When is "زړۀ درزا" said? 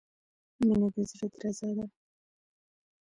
1.09-1.69